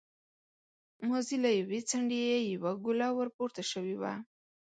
مازې 1.09 1.35
له 1.43 1.49
يوې 1.59 1.79
څنډې 1.89 2.19
يې 2.29 2.37
يوه 2.53 2.71
ګوله 2.83 3.07
ور 3.13 3.29
پورته 3.37 3.61
شوې 3.71 3.95
وه. 4.01 4.13